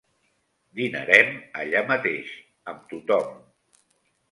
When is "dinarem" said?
0.79-1.29